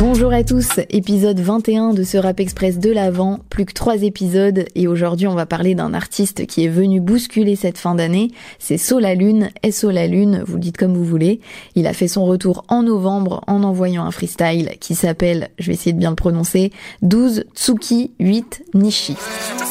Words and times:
Bonjour 0.00 0.32
à 0.32 0.42
tous, 0.44 0.80
épisode 0.88 1.40
21 1.40 1.92
de 1.92 2.04
ce 2.04 2.16
Rap 2.16 2.40
Express 2.40 2.78
de 2.78 2.90
l'Avent, 2.90 3.38
plus 3.50 3.66
que 3.66 3.74
trois 3.74 4.02
épisodes 4.02 4.64
et 4.74 4.88
aujourd'hui 4.88 5.26
on 5.26 5.34
va 5.34 5.44
parler 5.44 5.74
d'un 5.74 5.92
artiste 5.92 6.46
qui 6.46 6.64
est 6.64 6.68
venu 6.68 7.02
bousculer 7.02 7.54
cette 7.54 7.76
fin 7.76 7.94
d'année, 7.94 8.30
c'est 8.58 8.78
So 8.78 8.98
la 8.98 9.14
Lune, 9.14 9.50
SO 9.70 9.90
la 9.90 10.06
Lune, 10.06 10.42
vous 10.46 10.54
le 10.54 10.60
dites 10.60 10.78
comme 10.78 10.96
vous 10.96 11.04
voulez. 11.04 11.40
Il 11.74 11.86
a 11.86 11.92
fait 11.92 12.08
son 12.08 12.24
retour 12.24 12.64
en 12.68 12.82
novembre 12.82 13.44
en 13.46 13.62
envoyant 13.62 14.06
un 14.06 14.10
freestyle 14.10 14.70
qui 14.80 14.94
s'appelle, 14.94 15.50
je 15.58 15.66
vais 15.66 15.74
essayer 15.74 15.92
de 15.92 15.98
bien 15.98 16.08
le 16.08 16.16
prononcer, 16.16 16.72
12 17.02 17.44
Tsuki 17.54 18.12
8 18.20 18.62
Nishi. 18.72 19.16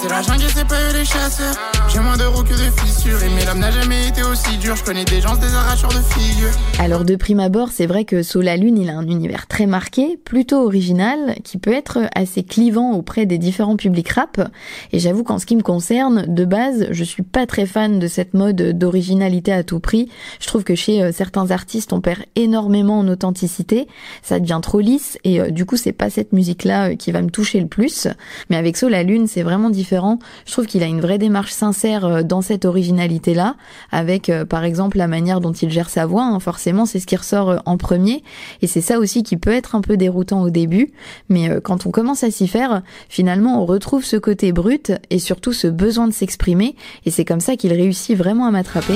C'est 0.01 0.09
la 0.09 0.21
jungle, 0.21 0.45
c'est 0.53 0.67
pas 0.67 0.75
eux 0.75 0.93
les 0.93 1.05
chasseurs. 1.05 1.55
J'ai 1.91 1.99
moins 1.99 2.17
de 2.17 2.23
roues 2.23 2.43
que 2.43 2.51
de 2.51 2.79
fissures. 2.79 3.21
Et 3.23 3.29
mais 3.29 3.45
l'homme 3.45 3.59
n'a 3.59 3.71
jamais 3.71 4.07
été 4.07 4.21
aussi 4.21 4.57
dur. 4.59 4.75
Je 4.75 4.83
connais 4.83 5.05
des 5.05 5.21
gens, 5.21 5.35
des 5.35 5.53
arracheurs 5.53 5.89
de 5.89 6.01
figures. 6.13 6.51
Alors, 6.77 7.03
de 7.03 7.15
prime 7.15 7.39
abord, 7.39 7.69
c'est 7.69 7.87
vrai 7.87 8.05
que 8.05 8.21
Sous 8.21 8.41
la 8.41 8.57
Lune, 8.57 8.77
il 8.77 8.89
a 8.91 8.93
un 8.93 9.07
univers 9.07 9.47
très 9.47 9.65
marqué, 9.65 10.18
plutôt 10.23 10.65
original, 10.65 11.35
qui 11.43 11.57
peut 11.57 11.73
être 11.73 11.99
assez 12.15 12.43
clivant 12.43 12.93
auprès 12.93 13.25
des 13.25 13.37
différents 13.37 13.75
publics 13.75 14.09
rap. 14.09 14.49
Et 14.91 14.99
j'avoue 14.99 15.23
qu'en 15.23 15.39
ce 15.39 15.45
qui 15.45 15.55
me 15.55 15.61
concerne, 15.61 16.25
de 16.27 16.45
base, 16.45 16.87
je 16.91 17.03
suis 17.03 17.23
pas 17.23 17.45
très 17.45 17.65
fan 17.65 17.99
de 17.99 18.07
cette 18.07 18.33
mode 18.33 18.77
d'originalité 18.77 19.51
à 19.51 19.63
tout 19.63 19.79
prix. 19.79 20.09
Je 20.39 20.47
trouve 20.47 20.63
que 20.63 20.75
chez 20.75 21.01
euh, 21.01 21.11
certains 21.11 21.51
artistes, 21.51 21.93
on 21.93 22.01
perd 22.01 22.23
énormément 22.35 22.99
en 22.99 23.07
authenticité. 23.07 23.87
Ça 24.21 24.39
devient 24.39 24.59
trop 24.61 24.79
lisse. 24.79 25.17
Et 25.23 25.41
euh, 25.41 25.49
du 25.49 25.65
coup, 25.65 25.77
c'est 25.77 25.91
pas 25.91 26.09
cette 26.09 26.33
musique-là 26.33 26.89
euh, 26.89 26.95
qui 26.95 27.11
va 27.11 27.21
me 27.21 27.29
toucher 27.29 27.59
le 27.59 27.67
plus. 27.67 28.07
Mais 28.49 28.57
avec 28.57 28.77
Sous 28.77 28.87
la 28.87 29.03
Lune, 29.03 29.27
c'est 29.27 29.43
vraiment 29.43 29.69
différent 29.69 30.19
je 30.45 30.51
trouve 30.51 30.65
qu'il 30.65 30.83
a 30.83 30.87
une 30.87 31.01
vraie 31.01 31.17
démarche 31.17 31.51
sincère 31.51 32.23
dans 32.23 32.41
cette 32.41 32.65
originalité-là, 32.65 33.55
avec 33.91 34.31
par 34.49 34.63
exemple 34.63 34.97
la 34.97 35.07
manière 35.07 35.41
dont 35.41 35.51
il 35.51 35.69
gère 35.69 35.89
sa 35.89 36.05
voix. 36.05 36.23
Hein. 36.23 36.39
forcément, 36.39 36.85
c'est 36.85 36.99
ce 36.99 37.07
qui 37.07 37.15
ressort 37.15 37.61
en 37.65 37.77
premier, 37.77 38.23
et 38.61 38.67
c'est 38.67 38.81
ça 38.81 38.99
aussi 38.99 39.23
qui 39.23 39.37
peut 39.37 39.51
être 39.51 39.75
un 39.75 39.81
peu 39.81 39.97
déroutant 40.09 40.41
au 40.41 40.49
début. 40.49 40.91
Mais 41.29 41.49
quand 41.63 41.85
on 41.85 41.91
commence 41.91 42.23
à 42.23 42.31
s'y 42.31 42.47
faire, 42.47 42.81
finalement, 43.09 43.61
on 43.61 43.65
retrouve 43.65 44.03
ce 44.03 44.17
côté 44.17 44.51
brut 44.51 44.91
et 45.09 45.19
surtout 45.19 45.53
ce 45.53 45.67
besoin 45.67 46.07
de 46.07 46.13
s'exprimer, 46.13 46.75
et 47.05 47.11
c'est 47.11 47.25
comme 47.25 47.39
ça 47.39 47.55
qu'il 47.55 47.73
réussit 47.73 48.17
vraiment 48.17 48.47
à 48.47 48.51
m'attraper. 48.51 48.95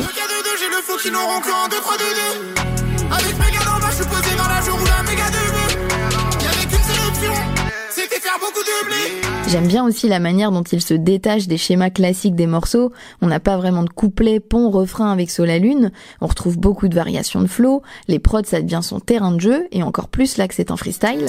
J'aime 9.48 9.68
bien 9.68 9.86
aussi 9.86 10.08
la 10.08 10.20
manière 10.20 10.52
dont 10.52 10.64
il 10.64 10.82
se 10.82 10.94
détache 10.94 11.48
des 11.48 11.58
schémas 11.58 11.90
classiques 11.90 12.36
des 12.36 12.48
morceaux. 12.48 12.92
On 13.22 13.28
n'a 13.28 13.40
pas 13.40 13.58
vraiment 13.58 13.84
de 13.84 13.90
couplet, 13.90 14.40
pont, 14.40 14.70
refrain 14.72 15.12
avec 15.12 15.30
Sola 15.30 15.60
Lune. 15.60 15.92
On 16.22 16.28
retrouve 16.28 16.58
beaucoup 16.58 16.88
de 16.88 16.96
variations 16.96 17.42
de 17.42 17.48
flow. 17.48 17.84
Les 18.08 18.20
prods, 18.20 18.44
ça 18.46 18.62
devient 18.62 18.80
son 18.82 19.00
terrain 19.00 19.32
de 19.32 19.42
jeu 19.42 19.68
et 19.72 19.84
encore 19.84 20.08
plus 20.08 20.38
là 20.38 20.48
que 20.48 20.56
c'est 20.56 20.72
un 20.72 20.78
freestyle. 20.78 21.28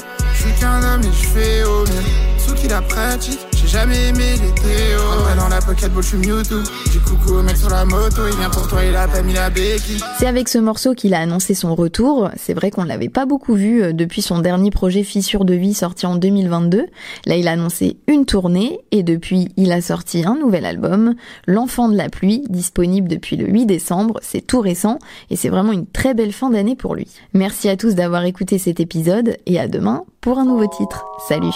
C'est 10.18 10.26
avec 10.26 10.48
ce 10.48 10.58
morceau 10.58 10.94
qu'il 10.94 11.14
a 11.14 11.20
annoncé 11.20 11.54
son 11.54 11.74
retour. 11.74 12.30
C'est 12.36 12.54
vrai 12.54 12.70
qu'on 12.70 12.84
l'avait 12.84 13.08
pas 13.08 13.24
beaucoup 13.24 13.54
vu 13.54 13.82
euh, 13.82 13.92
depuis 13.92 14.20
son 14.20 14.38
dernier 14.38 14.70
projet 14.70 15.02
Fissure 15.02 15.44
de 15.44 15.54
vie 15.54 15.74
sorti 15.74 16.06
en 16.06 16.16
2022. 16.16 16.86
Là, 17.26 17.36
il 17.36 17.48
a 17.48 17.52
annoncé 17.52 17.96
une 18.06 18.26
tournée 18.26 18.80
et 18.90 19.02
depuis, 19.02 19.48
il 19.56 19.72
a 19.72 19.80
sorti 19.80 20.24
un 20.26 20.36
nouvel 20.36 20.66
album, 20.66 21.14
L'enfant 21.46 21.88
de 21.88 21.96
la 21.96 22.10
pluie, 22.10 22.44
disponible 22.50 23.08
depuis 23.08 23.36
le 23.36 23.46
8 23.46 23.66
décembre. 23.66 24.20
C'est 24.22 24.46
tout 24.46 24.60
récent 24.60 24.98
et 25.30 25.36
c'est 25.36 25.48
vraiment 25.48 25.72
une 25.72 25.86
très 25.86 26.14
belle 26.14 26.32
fin 26.32 26.50
d'année 26.50 26.76
pour 26.76 26.94
lui. 26.94 27.08
Merci 27.32 27.68
à 27.68 27.76
tous 27.76 27.94
d'avoir 27.94 28.24
écouté 28.24 28.58
cet 28.58 28.78
épisode 28.78 29.38
et 29.46 29.58
à 29.58 29.68
demain 29.68 30.04
pour 30.24 30.38
un 30.38 30.46
nouveau 30.46 30.66
titre. 30.66 31.04
Salut 31.18 31.52